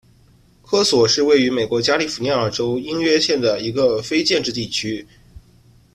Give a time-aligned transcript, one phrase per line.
[0.63, 5.07] 科索是位于美国加利福尼亚州因约县的一个非建制地区。